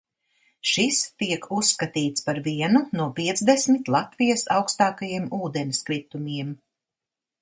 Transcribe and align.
Šis 0.69 1.01
tiek 1.23 1.43
uzskatīts 1.57 2.25
par 2.29 2.39
vienu 2.47 2.81
no 3.01 3.07
piecdesmit 3.19 3.91
Latvijas 3.97 4.47
augstākajiem 4.57 5.29
ūdenskritumiem. 5.41 6.51